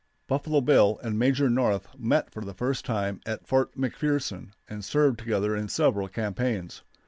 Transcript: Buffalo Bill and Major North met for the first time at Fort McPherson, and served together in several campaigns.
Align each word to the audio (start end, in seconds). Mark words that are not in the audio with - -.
Buffalo 0.25 0.61
Bill 0.61 0.99
and 1.03 1.19
Major 1.19 1.47
North 1.47 1.87
met 1.95 2.31
for 2.31 2.43
the 2.43 2.55
first 2.55 2.85
time 2.85 3.21
at 3.23 3.45
Fort 3.45 3.75
McPherson, 3.75 4.49
and 4.67 4.83
served 4.83 5.19
together 5.19 5.55
in 5.55 5.67
several 5.69 6.07
campaigns. 6.07 6.81